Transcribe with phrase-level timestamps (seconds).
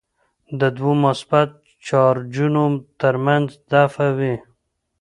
[0.59, 1.49] د دوو مثبت
[1.87, 2.63] چارجونو
[3.01, 4.35] ترمنځ دفعه وي.